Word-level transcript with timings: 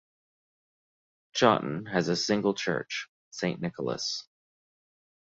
Chawton 1.35 1.85
has 1.85 2.07
a 2.07 2.15
single 2.15 2.55
church, 2.55 3.07
Saint 3.29 3.61
Nicholas. 3.61 4.25